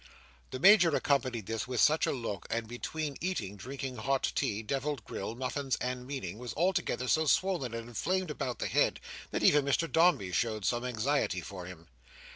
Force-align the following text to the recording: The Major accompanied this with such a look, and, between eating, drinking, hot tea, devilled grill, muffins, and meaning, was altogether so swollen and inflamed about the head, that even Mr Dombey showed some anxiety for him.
The 0.49 0.57
Major 0.57 0.95
accompanied 0.95 1.45
this 1.45 1.67
with 1.67 1.79
such 1.79 2.07
a 2.07 2.11
look, 2.11 2.47
and, 2.49 2.67
between 2.67 3.17
eating, 3.21 3.55
drinking, 3.55 3.97
hot 3.97 4.31
tea, 4.33 4.63
devilled 4.63 5.05
grill, 5.05 5.35
muffins, 5.35 5.75
and 5.79 6.07
meaning, 6.07 6.39
was 6.39 6.55
altogether 6.55 7.07
so 7.07 7.27
swollen 7.27 7.75
and 7.75 7.87
inflamed 7.87 8.31
about 8.31 8.57
the 8.57 8.65
head, 8.67 8.99
that 9.29 9.43
even 9.43 9.63
Mr 9.63 9.85
Dombey 9.87 10.31
showed 10.31 10.65
some 10.65 10.83
anxiety 10.83 11.41
for 11.41 11.67
him. 11.67 11.85